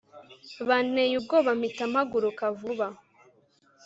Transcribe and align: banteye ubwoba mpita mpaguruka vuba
banteye 0.67 1.13
ubwoba 1.17 1.51
mpita 1.59 1.83
mpaguruka 1.91 2.43
vuba 2.59 2.87